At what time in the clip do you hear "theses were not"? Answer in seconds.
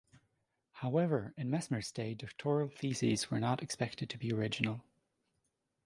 2.69-3.61